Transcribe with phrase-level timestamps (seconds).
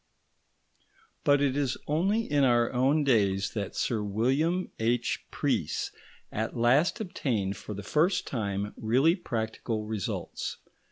[1.23, 5.27] But it is only in our own days that Sir William H.
[5.29, 5.91] Preece
[6.31, 10.57] at last obtained for the first time really practical results.